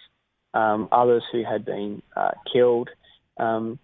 Um, 0.53 0.87
others 0.91 1.23
who 1.31 1.43
had 1.43 1.65
been 1.65 2.01
uh, 2.15 2.31
killed. 2.51 2.89
Um, 3.37 3.79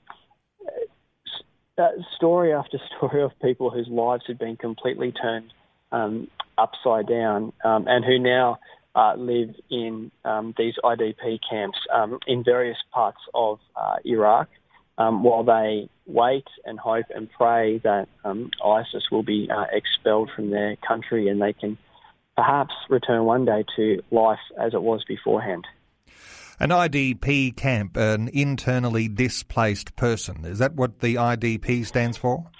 story 2.16 2.54
after 2.54 2.80
story 2.98 3.24
of 3.24 3.32
people 3.42 3.70
whose 3.72 3.88
lives 3.90 4.24
had 4.28 4.38
been 4.38 4.58
completely 4.58 5.12
turned 5.12 5.52
um, 5.92 6.28
upside 6.58 7.08
down 7.08 7.54
um, 7.64 7.88
and 7.88 8.06
who 8.06 8.20
now 8.20 8.60
uh, 8.96 9.14
live 9.16 9.56
in 9.70 10.12
um, 10.26 10.54
these 10.58 10.74
IDP 10.84 11.40
camps 11.50 11.78
um, 11.94 12.20
in 12.28 12.44
various 12.44 12.78
parts 12.92 13.20
of 13.34 13.60
uh, 13.76 13.96
Iraq 14.04 14.50
um, 14.98 15.24
while 15.24 15.44
they 15.44 15.90
wait 16.06 16.46
and 16.66 16.78
hope 16.78 17.06
and 17.16 17.30
pray 17.32 17.80
that 17.80 18.08
um, 18.26 18.52
ISIS 18.64 19.04
will 19.12 19.24
be 19.24 19.50
uh, 19.50 19.66
expelled 19.72 20.30
from 20.36 20.50
their 20.50 20.76
country 20.88 21.28
and 21.30 21.42
they 21.42 21.54
can 21.54 21.78
perhaps 22.36 22.74
return 22.90 23.24
one 23.26 23.46
day 23.46 23.64
to 23.76 24.02
life 24.12 24.40
as 24.60 24.74
it 24.74 24.82
was 24.82 25.04
beforehand. 25.08 25.66
An 26.60 26.70
IDP 26.70 27.56
camp, 27.56 27.98
an 27.98 28.30
internally 28.34 29.08
displaced 29.08 29.96
person, 29.96 30.46
is 30.46 30.60
that 30.60 30.76
what 30.76 31.00
the 31.00 31.16
IDP 31.16 31.86
stands 31.86 32.18
for? 32.18 32.52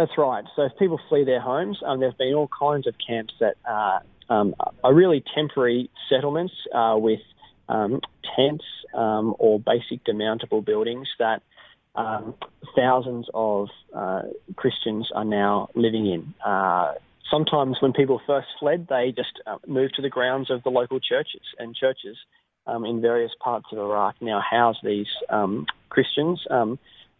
That's 0.00 0.16
right. 0.16 0.44
So 0.56 0.62
if 0.62 0.72
people 0.78 0.98
flee 1.10 1.24
their 1.24 1.42
homes, 1.42 1.78
um, 1.84 2.00
there 2.00 2.08
have 2.08 2.16
been 2.16 2.32
all 2.32 2.48
kinds 2.58 2.86
of 2.86 2.94
camps 3.06 3.34
that 3.38 3.56
are, 3.66 4.00
um, 4.30 4.54
are 4.82 4.94
really 4.94 5.22
temporary 5.34 5.90
settlements 6.08 6.54
uh, 6.74 6.94
with 6.96 7.20
um, 7.68 8.00
tents 8.34 8.64
um, 8.94 9.34
or 9.38 9.60
basic 9.60 10.02
demountable 10.06 10.64
buildings 10.64 11.06
that 11.18 11.42
um, 11.96 12.32
thousands 12.74 13.26
of 13.34 13.68
uh, 13.94 14.22
Christians 14.56 15.10
are 15.14 15.26
now 15.26 15.68
living 15.74 16.06
in. 16.06 16.32
Uh, 16.42 16.94
sometimes 17.30 17.76
when 17.80 17.92
people 17.92 18.22
first 18.26 18.48
fled, 18.58 18.86
they 18.88 19.12
just 19.14 19.38
uh, 19.46 19.58
moved 19.66 19.96
to 19.96 20.02
the 20.02 20.08
grounds 20.08 20.50
of 20.50 20.62
the 20.62 20.70
local 20.70 20.98
churches, 20.98 21.42
and 21.58 21.76
churches 21.76 22.16
um, 22.66 22.86
in 22.86 23.02
various 23.02 23.32
parts 23.38 23.66
of 23.70 23.76
Iraq 23.76 24.14
now 24.22 24.40
house 24.40 24.76
these 24.82 25.08
Christians 25.90 26.40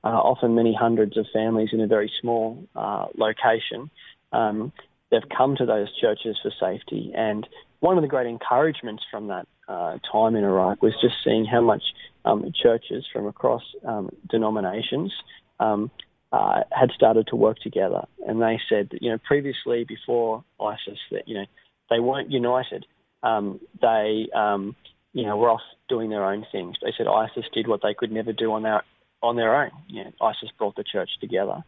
uh, 0.03 0.09
often 0.09 0.55
many 0.55 0.75
hundreds 0.79 1.17
of 1.17 1.27
families 1.33 1.71
in 1.73 1.81
a 1.81 1.87
very 1.87 2.11
small 2.21 2.67
uh, 2.75 3.07
location. 3.17 3.91
Um, 4.33 4.73
they've 5.11 5.29
come 5.37 5.57
to 5.57 5.67
those 5.67 5.89
churches 6.01 6.39
for 6.43 6.53
safety. 6.59 7.13
And 7.15 7.47
one 7.81 7.99
of 7.99 8.03
the 8.03 8.09
great 8.09 8.27
encouragements 8.27 9.03
from 9.11 9.29
that 9.29 9.47
uh, 9.69 9.99
time 10.11 10.37
in 10.37 10.45
Iraq 10.45 10.83
was 10.83 10.95
just 11.01 11.15
seeing 11.25 11.45
how 11.45 11.61
much 11.61 11.83
um, 12.25 12.53
churches 12.61 13.07
from 13.13 13.27
across 13.27 13.63
um, 13.87 14.11
denominations 14.29 15.13
um, 15.59 15.91
uh, 16.33 16.63
had 16.71 16.91
started 16.93 17.27
to 17.29 17.37
work 17.37 17.59
together. 17.59 18.07
And 18.27 18.41
they 18.41 18.61
said 18.69 18.89
that, 18.93 19.03
you 19.03 19.11
know, 19.11 19.19
previously 19.19 19.85
before 19.85 20.45
ISIS, 20.61 20.99
that, 21.11 21.27
you 21.27 21.35
know, 21.35 21.47
they 21.89 22.01
weren't 22.01 22.31
united. 22.31 22.87
Um, 23.23 23.61
they, 23.81 24.29
um, 24.35 24.77
you 25.13 25.25
know, 25.25 25.37
were 25.37 25.51
off 25.51 25.61
doing 25.89 26.09
their 26.09 26.25
own 26.25 26.47
things. 26.53 26.77
They 26.83 26.93
said 26.97 27.07
ISIS 27.07 27.45
did 27.53 27.67
what 27.67 27.81
they 27.83 27.95
could 27.95 28.13
never 28.13 28.33
do 28.33 28.53
on 28.53 28.63
their 28.63 28.83
on 29.23 29.37
their 29.37 29.55
own. 29.55 29.71
You 29.89 30.05
know, 30.05 30.13
ISIS 30.21 30.51
brought 30.59 30.77
the 30.77 30.85
church 30.85 31.11
together. 31.21 31.63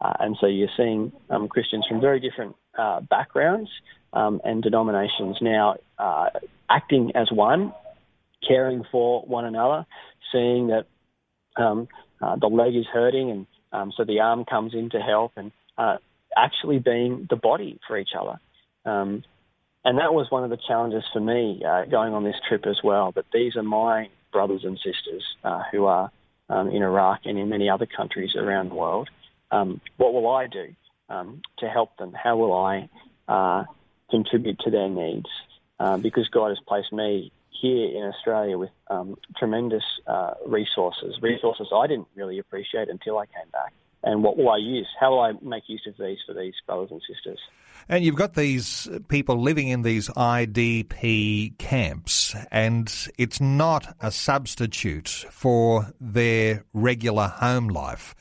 Uh, 0.00 0.12
and 0.20 0.36
so 0.40 0.46
you're 0.46 0.68
seeing 0.76 1.12
um, 1.30 1.48
Christians 1.48 1.84
from 1.88 2.00
very 2.00 2.20
different 2.20 2.54
uh, 2.78 3.00
backgrounds 3.00 3.70
um, 4.12 4.40
and 4.44 4.62
denominations 4.62 5.36
now 5.40 5.76
uh, 5.98 6.28
acting 6.70 7.12
as 7.14 7.30
one, 7.32 7.72
caring 8.46 8.84
for 8.92 9.22
one 9.22 9.44
another, 9.44 9.86
seeing 10.30 10.68
that 10.68 10.86
um, 11.56 11.88
uh, 12.22 12.36
the 12.36 12.46
leg 12.46 12.76
is 12.76 12.86
hurting 12.92 13.30
and 13.30 13.46
um, 13.70 13.92
so 13.96 14.04
the 14.04 14.20
arm 14.20 14.44
comes 14.44 14.72
in 14.72 14.88
to 14.90 14.98
help 14.98 15.32
and 15.36 15.52
uh, 15.76 15.96
actually 16.36 16.78
being 16.78 17.26
the 17.28 17.36
body 17.36 17.78
for 17.86 17.98
each 17.98 18.10
other. 18.18 18.40
Um, 18.86 19.24
and 19.84 19.98
that 19.98 20.14
was 20.14 20.30
one 20.30 20.44
of 20.44 20.50
the 20.50 20.56
challenges 20.56 21.04
for 21.12 21.20
me 21.20 21.62
uh, 21.66 21.84
going 21.84 22.14
on 22.14 22.24
this 22.24 22.36
trip 22.48 22.66
as 22.66 22.78
well, 22.82 23.12
But 23.12 23.26
these 23.32 23.56
are 23.56 23.62
my 23.62 24.08
brothers 24.32 24.62
and 24.64 24.78
sisters 24.78 25.22
who 25.72 25.86
are 25.86 26.10
um, 26.48 26.68
in 26.68 26.82
Iraq 26.82 27.20
and 27.24 27.38
in 27.38 27.48
many 27.48 27.68
other 27.68 27.86
countries 27.86 28.34
around 28.36 28.70
the 28.70 28.74
world. 28.74 29.08
Um, 29.50 29.80
what 29.96 30.12
will 30.12 30.28
I 30.28 30.46
do 30.46 30.74
um, 31.08 31.42
to 31.58 31.68
help 31.68 31.96
them? 31.96 32.12
How 32.12 32.36
will 32.36 32.54
I 32.54 32.88
uh, 33.28 33.64
contribute 34.10 34.58
to 34.60 34.70
their 34.70 34.88
needs? 34.88 35.28
Uh, 35.80 35.96
because 35.96 36.28
God 36.28 36.48
has 36.48 36.58
placed 36.66 36.92
me 36.92 37.32
here 37.50 37.96
in 37.96 38.04
Australia 38.04 38.58
with 38.58 38.70
um, 38.88 39.16
tremendous 39.36 39.84
uh, 40.06 40.34
resources, 40.46 41.16
resources 41.20 41.68
I 41.74 41.86
didn't 41.86 42.08
really 42.14 42.38
appreciate 42.38 42.88
until 42.88 43.18
I 43.18 43.26
came 43.26 43.48
back 43.52 43.72
and 44.02 44.22
what 44.22 44.36
will 44.36 44.50
I 44.50 44.58
use? 44.58 44.86
How 44.98 45.10
will 45.10 45.20
I 45.20 45.32
make 45.42 45.64
use 45.66 45.86
of 45.86 45.94
these 45.98 46.18
for 46.26 46.34
these 46.34 46.54
brothers 46.66 46.90
and 46.90 47.02
sisters? 47.08 47.38
And 47.88 48.04
you've 48.04 48.16
got 48.16 48.34
these 48.34 48.88
people 49.08 49.40
living 49.40 49.68
in 49.68 49.82
these 49.82 50.08
IDP 50.10 51.56
camps, 51.58 52.34
and 52.50 52.92
it's 53.16 53.40
not 53.40 53.96
a 54.00 54.10
substitute 54.10 55.08
for 55.08 55.92
their 56.00 56.64
regular 56.72 57.28
home 57.28 57.68
life. 57.68 58.14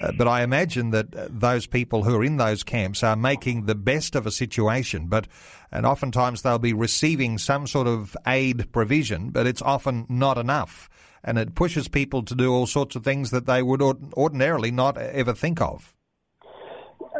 Uh, 0.00 0.10
but 0.16 0.26
I 0.26 0.42
imagine 0.42 0.90
that 0.90 1.14
uh, 1.14 1.28
those 1.30 1.66
people 1.66 2.02
who 2.02 2.16
are 2.16 2.24
in 2.24 2.36
those 2.36 2.64
camps 2.64 3.02
are 3.02 3.14
making 3.14 3.66
the 3.66 3.74
best 3.74 4.16
of 4.16 4.26
a 4.26 4.30
situation, 4.30 5.06
but 5.06 5.28
and 5.70 5.86
oftentimes 5.86 6.42
they'll 6.42 6.58
be 6.58 6.72
receiving 6.72 7.38
some 7.38 7.66
sort 7.66 7.86
of 7.86 8.16
aid 8.26 8.72
provision, 8.72 9.30
but 9.30 9.46
it's 9.46 9.62
often 9.62 10.06
not 10.08 10.36
enough 10.36 10.88
and 11.24 11.38
it 11.38 11.54
pushes 11.54 11.88
people 11.88 12.22
to 12.22 12.34
do 12.34 12.52
all 12.52 12.66
sorts 12.66 12.96
of 12.96 13.04
things 13.04 13.30
that 13.30 13.46
they 13.46 13.62
would 13.62 13.82
ordinarily 14.16 14.70
not 14.70 14.96
ever 14.98 15.32
think 15.32 15.60
of. 15.60 15.94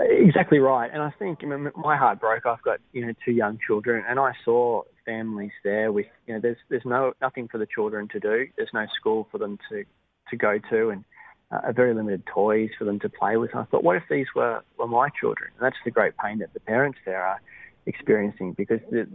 Exactly 0.08 0.58
right, 0.58 0.90
and 0.92 1.02
I 1.02 1.12
think 1.18 1.40
I 1.42 1.46
mean, 1.46 1.70
my 1.76 1.96
heart 1.96 2.20
broke. 2.20 2.46
I've 2.46 2.62
got 2.62 2.80
you 2.92 3.06
know 3.06 3.12
two 3.24 3.32
young 3.32 3.58
children, 3.64 4.04
and 4.08 4.18
I 4.18 4.32
saw 4.44 4.82
families 5.04 5.52
there 5.64 5.92
with 5.92 6.06
you 6.26 6.34
know 6.34 6.40
there's 6.40 6.56
there's 6.70 6.84
no 6.84 7.12
nothing 7.20 7.48
for 7.48 7.58
the 7.58 7.66
children 7.66 8.08
to 8.08 8.20
do. 8.20 8.46
There's 8.56 8.70
no 8.72 8.86
school 8.98 9.28
for 9.30 9.38
them 9.38 9.58
to 9.68 9.84
to 10.30 10.36
go 10.36 10.58
to, 10.70 10.90
and 10.90 11.04
uh, 11.50 11.72
very 11.72 11.94
limited 11.94 12.22
toys 12.26 12.70
for 12.78 12.84
them 12.84 12.98
to 13.00 13.08
play 13.08 13.36
with. 13.36 13.54
I 13.54 13.64
thought, 13.64 13.84
what 13.84 13.96
if 13.96 14.04
these 14.08 14.26
were 14.34 14.62
were 14.78 14.86
my 14.86 15.08
children? 15.20 15.50
And 15.58 15.66
that's 15.66 15.76
the 15.84 15.90
great 15.90 16.14
pain 16.16 16.38
that 16.38 16.54
the 16.54 16.60
parents 16.60 16.98
there 17.04 17.22
are 17.22 17.40
experiencing 17.86 18.54
because 18.54 18.80
the 18.90 19.06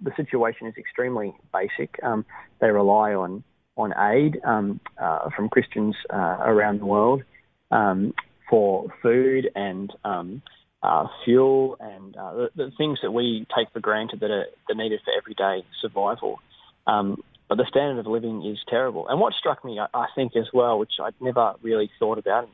the 0.00 0.12
situation 0.16 0.66
is 0.66 0.74
extremely 0.76 1.36
basic. 1.52 1.98
Um, 2.02 2.24
they 2.60 2.70
rely 2.70 3.14
on 3.14 3.44
on 3.78 3.94
aid 3.96 4.40
um, 4.44 4.80
uh, 5.00 5.30
from 5.34 5.48
Christians 5.48 5.94
uh, 6.12 6.38
around 6.40 6.80
the 6.80 6.86
world 6.86 7.22
um, 7.70 8.12
for 8.50 8.88
food 9.02 9.50
and 9.54 9.92
um, 10.04 10.42
uh, 10.82 11.06
fuel 11.24 11.76
and 11.80 12.16
uh, 12.16 12.34
the, 12.34 12.48
the, 12.56 12.70
things 12.76 12.98
that 13.02 13.10
we 13.10 13.46
take 13.56 13.70
for 13.72 13.80
granted 13.80 14.20
that 14.20 14.30
are, 14.30 14.46
that 14.68 14.76
needed 14.76 15.00
for 15.04 15.12
everyday 15.16 15.66
survival. 15.80 16.38
Um, 16.86 17.22
but 17.48 17.56
the 17.56 17.66
standard 17.68 18.00
of 18.00 18.06
living 18.06 18.44
is 18.44 18.58
terrible. 18.68 19.08
And 19.08 19.20
what 19.20 19.32
struck 19.32 19.64
me, 19.64 19.78
I, 19.78 19.86
I 19.94 20.06
think, 20.14 20.36
as 20.36 20.46
well, 20.52 20.78
which 20.78 20.92
I'd 21.02 21.14
never 21.20 21.54
really 21.62 21.90
thought 21.98 22.18
about 22.18 22.44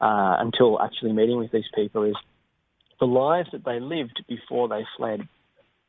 uh, 0.00 0.36
until 0.40 0.80
actually 0.80 1.12
meeting 1.12 1.38
with 1.38 1.52
these 1.52 1.68
people, 1.74 2.04
is 2.04 2.16
the 2.98 3.06
lives 3.06 3.48
that 3.52 3.64
they 3.64 3.80
lived 3.80 4.22
before 4.28 4.68
they 4.68 4.84
fled 4.96 5.28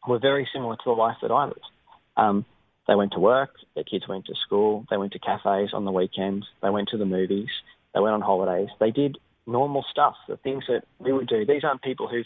were 0.08 0.20
very 0.20 0.48
similar 0.54 0.76
to 0.76 0.84
the 0.86 0.92
life 0.92 1.18
that 1.22 1.32
I 1.32 1.46
lived. 1.46 2.46
They 2.88 2.96
went 2.96 3.14
to 3.14 3.20
work, 3.20 3.52
their 3.76 3.84
kids 3.84 4.08
went 4.08 4.26
to 4.26 4.36
school, 4.46 4.86
they 4.90 4.98
went 4.98 5.14
to 5.14 5.20
cafes 5.20 5.70
on 5.74 5.86
the 5.86 5.92
weekends, 5.92 6.48
they 6.62 6.70
went 6.70 6.90
to 6.90 6.98
the 6.98 7.06
movies, 7.06 7.50
they 7.94 8.00
went 8.00 8.14
on 8.14 8.22
holidays. 8.22 8.70
They 8.80 8.92
did 8.92 9.18
normal 9.46 9.86
stuff, 9.90 10.16
the 10.28 10.38
things 10.38 10.64
that 10.68 10.84
we 11.00 11.12
would 11.12 11.28
do. 11.28 11.46
These 11.46 11.64
aren't 11.64 11.82
people 11.82 12.08
who've 12.08 12.26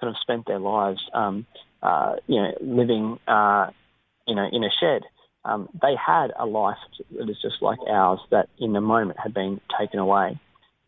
kind 0.00 0.10
of 0.10 0.16
spent 0.20 0.46
their 0.46 0.58
lives, 0.58 1.00
um, 1.12 1.46
uh, 1.82 2.16
you 2.26 2.40
know, 2.40 2.52
living, 2.60 3.18
uh, 3.26 3.70
you 4.26 4.34
know, 4.34 4.48
in 4.50 4.64
a 4.64 4.70
shed. 4.80 5.02
Um, 5.44 5.68
they 5.80 5.94
had 5.94 6.32
a 6.38 6.46
life 6.46 6.78
that 7.16 7.28
is 7.28 7.36
just 7.42 7.60
like 7.60 7.78
ours 7.88 8.20
that 8.30 8.48
in 8.58 8.72
the 8.72 8.80
moment 8.80 9.18
had 9.22 9.34
been 9.34 9.60
taken 9.78 9.98
away. 9.98 10.40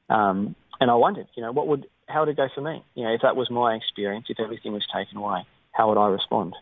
Um, 0.09 0.55
and 0.81 0.91
I 0.91 0.95
wondered, 0.95 1.27
you 1.35 1.43
know, 1.43 1.53
what 1.53 1.67
would, 1.69 1.87
how 2.09 2.21
would 2.21 2.31
it 2.31 2.37
go 2.37 2.49
for 2.55 2.63
me? 2.63 2.85
You 2.95 3.05
know, 3.05 3.13
if 3.13 3.21
that 3.23 3.37
was 3.37 3.51
my 3.51 3.75
experience, 3.75 4.27
if 4.29 4.41
everything 4.41 4.73
was 4.73 4.87
taken 4.95 5.19
away, 5.19 5.47
how 5.73 5.89
would 5.89 5.99
I 5.99 6.09
respond? 6.09 6.55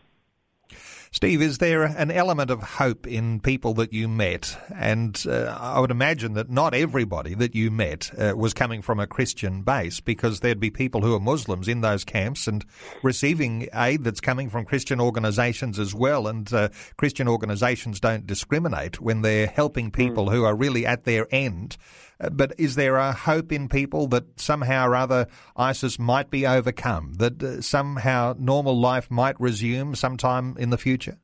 Steve, 1.11 1.41
is 1.41 1.59
there 1.59 1.83
an 1.83 2.11
element 2.11 2.51
of 2.51 2.61
hope 2.61 3.07
in 3.07 3.39
people 3.39 3.73
that 3.75 3.93
you 3.93 4.07
met? 4.09 4.57
And 4.75 5.23
uh, 5.25 5.57
I 5.57 5.79
would 5.79 5.91
imagine 5.91 6.33
that 6.33 6.49
not 6.49 6.73
everybody 6.73 7.33
that 7.35 7.55
you 7.55 7.71
met 7.71 8.11
uh, 8.19 8.33
was 8.35 8.53
coming 8.53 8.81
from 8.81 8.99
a 8.99 9.07
Christian 9.07 9.61
base 9.61 10.01
because 10.01 10.41
there'd 10.41 10.59
be 10.59 10.69
people 10.69 11.01
who 11.01 11.15
are 11.15 11.19
Muslims 11.21 11.69
in 11.69 11.79
those 11.79 12.03
camps 12.03 12.47
and 12.47 12.65
receiving 13.01 13.69
aid 13.73 14.03
that's 14.03 14.19
coming 14.19 14.49
from 14.49 14.65
Christian 14.65 14.99
organisations 14.99 15.79
as 15.79 15.95
well. 15.95 16.27
And 16.27 16.51
uh, 16.53 16.67
Christian 16.97 17.29
organisations 17.29 18.01
don't 18.01 18.27
discriminate 18.27 18.99
when 18.99 19.21
they're 19.21 19.47
helping 19.47 19.91
people 19.91 20.25
mm. 20.25 20.33
who 20.33 20.43
are 20.43 20.55
really 20.55 20.85
at 20.85 21.05
their 21.05 21.27
end. 21.33 21.77
Uh, 22.19 22.29
but 22.29 22.53
is 22.57 22.75
there 22.75 22.95
a 22.95 23.11
hope 23.11 23.51
in 23.51 23.67
people 23.67 24.07
that 24.07 24.39
somehow 24.39 24.87
or 24.87 24.95
other 24.95 25.27
ISIS 25.55 25.99
might 25.99 26.29
be 26.29 26.45
overcome, 26.45 27.13
that 27.15 27.41
uh, 27.41 27.61
somehow 27.61 28.35
normal 28.37 28.79
life 28.79 29.11
might 29.11 29.39
resume 29.39 29.95
sometime 29.95 30.55
in 30.57 30.69
the 30.69 30.77
future? 30.77 31.17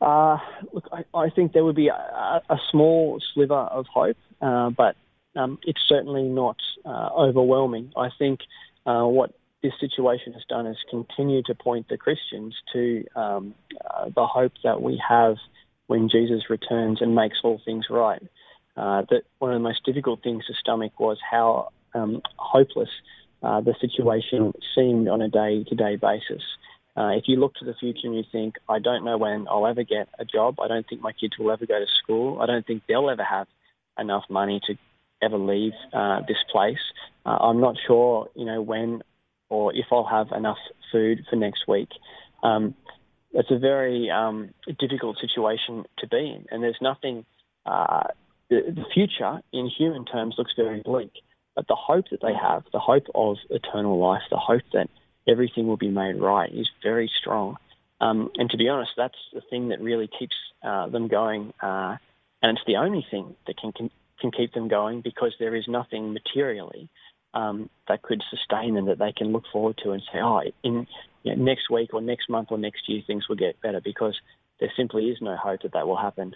Uh, 0.00 0.38
look, 0.72 0.88
I, 0.92 1.04
I, 1.14 1.30
think 1.30 1.52
there 1.52 1.64
would 1.64 1.76
be 1.76 1.88
a, 1.88 2.42
a 2.50 2.56
small 2.70 3.18
sliver 3.32 3.54
of 3.54 3.86
hope, 3.86 4.18
uh, 4.42 4.70
but 4.70 4.94
um, 5.34 5.58
it's 5.62 5.80
certainly 5.88 6.22
not 6.22 6.56
uh, 6.84 7.08
overwhelming. 7.16 7.92
I 7.96 8.10
think 8.18 8.40
uh, 8.84 9.04
what 9.04 9.32
this 9.62 9.72
situation 9.80 10.34
has 10.34 10.42
done 10.48 10.66
is 10.66 10.76
continue 10.90 11.42
to 11.44 11.54
point 11.54 11.88
the 11.88 11.96
Christians 11.96 12.54
to 12.74 13.04
um, 13.16 13.54
the 14.14 14.26
hope 14.26 14.52
that 14.64 14.82
we 14.82 15.02
have 15.08 15.36
when 15.86 16.10
Jesus 16.10 16.50
returns 16.50 17.00
and 17.00 17.14
makes 17.14 17.38
all 17.42 17.60
things 17.64 17.86
right 17.88 18.22
uh, 18.76 19.02
that 19.10 19.22
one 19.38 19.52
of 19.52 19.56
the 19.56 19.68
most 19.68 19.84
difficult 19.84 20.22
things 20.22 20.44
to 20.46 20.54
stomach 20.54 20.98
was 20.98 21.18
how 21.28 21.70
um, 21.94 22.20
hopeless 22.36 22.90
uh, 23.42 23.60
the 23.60 23.74
situation 23.80 24.52
seemed 24.74 25.08
on 25.08 25.22
a 25.22 25.28
day 25.28 25.64
to 25.64 25.74
day 25.74 25.96
basis. 25.96 26.42
Uh, 26.96 27.08
if 27.08 27.24
you 27.26 27.36
look 27.36 27.54
to 27.54 27.64
the 27.64 27.74
future 27.74 28.06
and 28.06 28.16
you 28.16 28.24
think, 28.32 28.54
I 28.68 28.78
don't 28.78 29.04
know 29.04 29.18
when 29.18 29.46
I'll 29.48 29.66
ever 29.66 29.82
get 29.82 30.08
a 30.18 30.24
job, 30.24 30.58
I 30.60 30.68
don't 30.68 30.88
think 30.88 31.02
my 31.02 31.12
kids 31.12 31.34
will 31.38 31.50
ever 31.50 31.66
go 31.66 31.78
to 31.78 31.86
school, 32.02 32.40
I 32.40 32.46
don't 32.46 32.66
think 32.66 32.82
they'll 32.88 33.10
ever 33.10 33.24
have 33.24 33.46
enough 33.98 34.24
money 34.30 34.60
to 34.66 34.74
ever 35.22 35.36
leave 35.38 35.72
uh, 35.92 36.20
this 36.26 36.38
place. 36.50 36.78
Uh, 37.24 37.36
I'm 37.40 37.60
not 37.60 37.76
sure, 37.86 38.28
you 38.34 38.44
know, 38.44 38.62
when 38.62 39.02
or 39.48 39.74
if 39.74 39.86
I'll 39.92 40.04
have 40.04 40.32
enough 40.32 40.58
food 40.90 41.24
for 41.30 41.36
next 41.36 41.68
week. 41.68 41.88
Um, 42.42 42.74
it's 43.32 43.50
a 43.50 43.58
very 43.58 44.10
um, 44.10 44.50
difficult 44.78 45.18
situation 45.20 45.84
to 45.98 46.08
be 46.08 46.16
in, 46.16 46.46
and 46.50 46.62
there's 46.62 46.78
nothing 46.80 47.26
uh, 47.64 48.04
the, 48.50 48.84
future 48.94 49.40
in 49.52 49.68
human 49.68 50.04
terms 50.04 50.36
looks 50.38 50.52
very 50.56 50.80
bleak. 50.80 51.12
But 51.54 51.68
the 51.68 51.76
hope 51.76 52.06
that 52.10 52.20
they 52.20 52.34
have, 52.34 52.64
the 52.72 52.78
hope 52.78 53.06
of 53.14 53.36
eternal 53.50 53.98
life, 53.98 54.22
the 54.30 54.36
hope 54.36 54.62
that 54.72 54.88
everything 55.26 55.66
will 55.66 55.78
be 55.78 55.90
made 55.90 56.20
right 56.20 56.52
is 56.52 56.68
very 56.82 57.10
strong. 57.18 57.56
Um, 58.00 58.30
and 58.36 58.50
to 58.50 58.56
be 58.56 58.68
honest, 58.68 58.92
that's 58.96 59.18
the 59.32 59.40
thing 59.48 59.68
that 59.68 59.80
really 59.80 60.08
keeps 60.18 60.36
uh, 60.62 60.88
them 60.88 61.08
going. 61.08 61.52
Uh, 61.60 61.96
and 62.42 62.58
it's 62.58 62.66
the 62.66 62.76
only 62.76 63.06
thing 63.10 63.34
that 63.46 63.56
can, 63.56 63.72
can, 63.72 63.90
can 64.20 64.30
keep 64.30 64.52
them 64.52 64.68
going 64.68 65.00
because 65.00 65.34
there 65.38 65.54
is 65.56 65.66
nothing 65.66 66.12
materially 66.12 66.90
um, 67.32 67.70
that 67.88 68.02
could 68.02 68.22
sustain 68.30 68.74
them 68.74 68.86
that 68.86 68.98
they 68.98 69.12
can 69.12 69.32
look 69.32 69.44
forward 69.52 69.78
to 69.82 69.92
and 69.92 70.02
say, 70.12 70.20
oh, 70.20 70.42
in 70.62 70.86
you 71.22 71.34
know, 71.34 71.42
next 71.42 71.70
week 71.70 71.92
or 71.92 72.00
next 72.00 72.28
month 72.28 72.48
or 72.50 72.58
next 72.58 72.88
year 72.88 73.02
things 73.06 73.28
will 73.28 73.36
get 73.36 73.60
better 73.60 73.80
because 73.80 74.18
there 74.60 74.72
simply 74.76 75.06
is 75.06 75.18
no 75.20 75.36
hope 75.36 75.62
that 75.62 75.72
that 75.72 75.86
will 75.86 75.96
happen. 75.96 76.34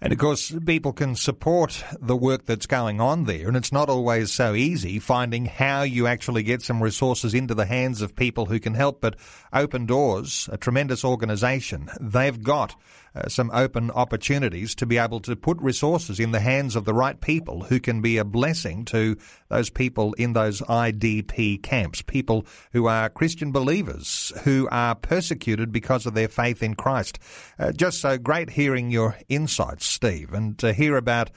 And 0.00 0.12
of 0.12 0.18
course, 0.20 0.54
people 0.64 0.92
can 0.92 1.16
support 1.16 1.82
the 2.00 2.16
work 2.16 2.44
that's 2.46 2.66
going 2.66 3.00
on 3.00 3.24
there, 3.24 3.48
and 3.48 3.56
it's 3.56 3.72
not 3.72 3.88
always 3.88 4.30
so 4.30 4.54
easy 4.54 5.00
finding 5.00 5.46
how 5.46 5.82
you 5.82 6.06
actually 6.06 6.44
get 6.44 6.62
some 6.62 6.80
resources 6.80 7.34
into 7.34 7.52
the 7.52 7.66
hands 7.66 8.00
of 8.00 8.14
people 8.14 8.46
who 8.46 8.60
can 8.60 8.74
help. 8.74 9.00
But 9.00 9.16
Open 9.52 9.86
Doors, 9.86 10.48
a 10.52 10.56
tremendous 10.56 11.04
organisation, 11.04 11.90
they've 12.00 12.40
got 12.40 12.76
uh, 13.18 13.28
some 13.28 13.50
open 13.52 13.90
opportunities 13.90 14.74
to 14.76 14.86
be 14.86 14.98
able 14.98 15.20
to 15.20 15.34
put 15.34 15.58
resources 15.60 16.20
in 16.20 16.30
the 16.30 16.40
hands 16.40 16.76
of 16.76 16.84
the 16.84 16.94
right 16.94 17.20
people 17.20 17.62
who 17.64 17.80
can 17.80 18.00
be 18.00 18.16
a 18.16 18.24
blessing 18.24 18.84
to 18.84 19.16
those 19.48 19.70
people 19.70 20.12
in 20.14 20.32
those 20.32 20.60
IDP 20.62 21.62
camps, 21.62 22.02
people 22.02 22.46
who 22.72 22.86
are 22.86 23.08
Christian 23.08 23.50
believers 23.50 24.32
who 24.44 24.68
are 24.70 24.94
persecuted 24.94 25.72
because 25.72 26.06
of 26.06 26.14
their 26.14 26.28
faith 26.28 26.62
in 26.62 26.74
Christ. 26.74 27.18
Uh, 27.58 27.72
just 27.72 28.00
so 28.00 28.18
great 28.18 28.50
hearing 28.50 28.90
your 28.90 29.16
insights, 29.28 29.86
Steve, 29.86 30.32
and 30.32 30.58
to 30.58 30.72
hear 30.72 30.96
about 30.96 31.30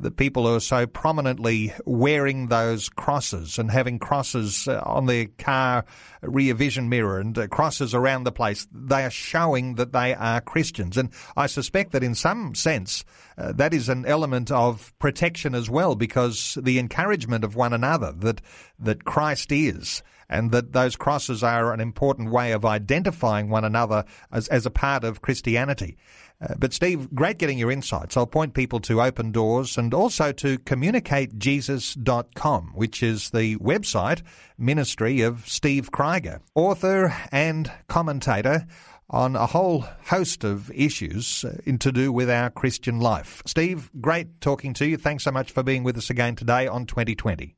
the 0.00 0.10
people 0.10 0.46
who 0.46 0.54
are 0.54 0.60
so 0.60 0.86
prominently 0.86 1.72
wearing 1.84 2.48
those 2.48 2.88
crosses 2.88 3.58
and 3.58 3.70
having 3.70 3.98
crosses 3.98 4.68
uh, 4.68 4.80
on 4.84 5.06
their 5.06 5.26
car 5.38 5.84
rear 6.22 6.54
vision 6.54 6.88
mirror 6.88 7.18
and 7.20 7.36
uh, 7.36 7.46
crosses 7.48 7.94
around 7.94 8.24
the 8.24 8.32
place, 8.32 8.66
they 8.72 9.04
are 9.04 9.10
showing 9.10 9.74
that 9.74 9.92
they 9.92 10.14
are 10.14 10.40
Christians. 10.40 10.96
And 10.96 11.10
I 11.36 11.46
suspect 11.46 11.92
that 11.92 12.04
in 12.04 12.14
some 12.14 12.54
sense, 12.54 13.04
uh, 13.36 13.52
that 13.52 13.74
is 13.74 13.88
an 13.88 14.06
element 14.06 14.50
of 14.50 14.92
protection 14.98 15.54
as 15.54 15.68
well, 15.68 15.94
because 15.94 16.56
the 16.60 16.78
encouragement 16.78 17.44
of 17.44 17.56
one 17.56 17.72
another 17.72 18.12
that, 18.12 18.40
that 18.78 19.04
Christ 19.04 19.52
is 19.52 20.02
and 20.28 20.50
that 20.50 20.72
those 20.72 20.96
crosses 20.96 21.42
are 21.42 21.72
an 21.72 21.80
important 21.80 22.30
way 22.30 22.52
of 22.52 22.64
identifying 22.64 23.48
one 23.48 23.64
another 23.64 24.04
as, 24.30 24.48
as 24.48 24.66
a 24.66 24.70
part 24.70 25.04
of 25.04 25.22
Christianity. 25.22 25.96
Uh, 26.40 26.54
but 26.56 26.72
Steve, 26.72 27.12
great 27.14 27.38
getting 27.38 27.58
your 27.58 27.72
insights. 27.72 28.16
I'll 28.16 28.26
point 28.26 28.54
people 28.54 28.80
to 28.80 29.02
Open 29.02 29.30
Doors 29.32 29.76
and 29.76 29.92
also 29.92 30.30
to 30.32 30.58
communicatejesus.com, 30.58 32.72
which 32.74 33.02
is 33.02 33.30
the 33.30 33.56
website 33.56 34.22
ministry 34.56 35.20
of 35.22 35.48
Steve 35.48 35.90
Kryger, 35.90 36.38
author 36.54 37.12
and 37.32 37.72
commentator 37.88 38.68
on 39.10 39.36
a 39.36 39.46
whole 39.46 39.84
host 40.06 40.44
of 40.44 40.70
issues 40.72 41.44
uh, 41.44 41.56
in 41.64 41.78
to 41.78 41.90
do 41.90 42.12
with 42.12 42.30
our 42.30 42.50
Christian 42.50 43.00
life. 43.00 43.42
Steve, 43.46 43.90
great 44.00 44.40
talking 44.40 44.74
to 44.74 44.86
you. 44.86 44.96
Thanks 44.96 45.24
so 45.24 45.30
much 45.30 45.50
for 45.50 45.62
being 45.62 45.82
with 45.82 45.96
us 45.96 46.10
again 46.10 46.36
today 46.36 46.66
on 46.66 46.86
2020. 46.86 47.56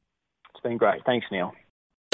It's 0.51 0.61
been 0.63 0.77
great. 0.77 1.05
Thanks, 1.05 1.27
Neil. 1.31 1.53